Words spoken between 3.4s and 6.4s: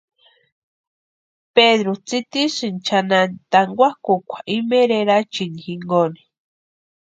tankwakʼukwa imeeri erachini jinkoni.